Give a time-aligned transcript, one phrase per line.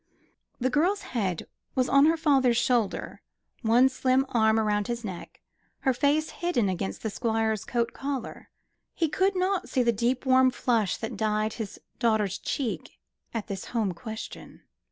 [0.59, 1.45] The girl's head
[1.75, 3.21] was on her father's shoulder,
[3.61, 5.43] one slim arm round his neck,
[5.81, 8.49] her face hidden against the Squire's coat collar.
[8.95, 12.97] He could not see the deep warm blush that dyed his daughter's cheek
[13.31, 14.63] at this home question.